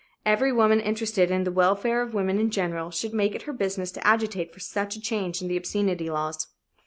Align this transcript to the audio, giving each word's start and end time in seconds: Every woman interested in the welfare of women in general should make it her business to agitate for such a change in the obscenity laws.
Every 0.25 0.51
woman 0.51 0.79
interested 0.79 1.29
in 1.29 1.43
the 1.43 1.51
welfare 1.51 2.01
of 2.01 2.15
women 2.15 2.39
in 2.39 2.49
general 2.49 2.89
should 2.89 3.13
make 3.13 3.35
it 3.35 3.43
her 3.43 3.53
business 3.53 3.91
to 3.91 4.07
agitate 4.07 4.51
for 4.51 4.59
such 4.59 4.95
a 4.95 4.99
change 4.99 5.43
in 5.43 5.47
the 5.47 5.57
obscenity 5.57 6.09
laws. 6.09 6.47